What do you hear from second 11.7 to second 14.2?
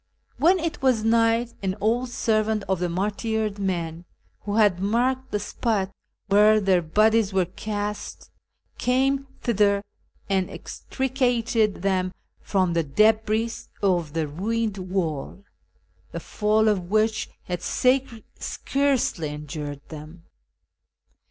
them from the cUhris of